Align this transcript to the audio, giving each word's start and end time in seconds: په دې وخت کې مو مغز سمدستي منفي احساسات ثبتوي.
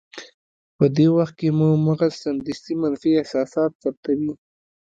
په 0.77 0.85
دې 0.95 1.07
وخت 1.17 1.33
کې 1.39 1.49
مو 1.57 1.67
مغز 1.87 2.11
سمدستي 2.23 2.73
منفي 2.81 3.11
احساسات 3.21 3.71
ثبتوي. 3.83 4.33